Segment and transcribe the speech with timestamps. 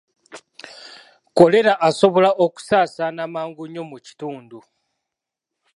[1.27, 4.57] Kkolera asobola okusaasaana mangu nnyo mu kitundu